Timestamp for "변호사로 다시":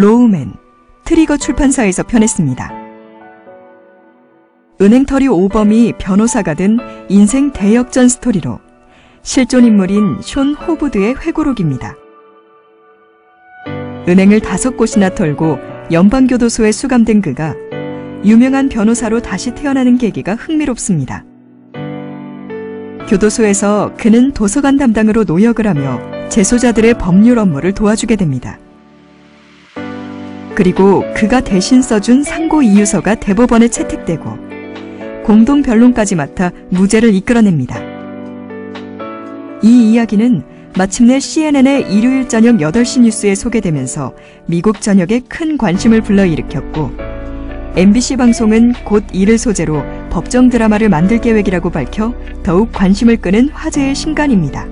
18.68-19.52